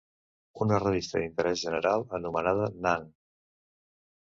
[0.65, 3.09] Una revista d'interès general anomenada "Nang!"